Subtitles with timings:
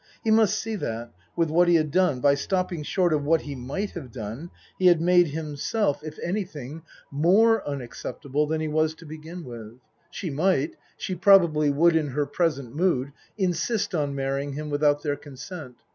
[0.23, 3.53] He must see that, with what he had done, by stopping short of what he
[3.53, 6.27] might have done, he had made himself, 6* 84 Tasker Jevons if
[6.57, 6.81] anything,
[7.11, 9.77] more unacceptable than he was to begin with.
[10.09, 15.15] She might she probably would in her present mood insist on marrying him without their
[15.15, 15.83] consent.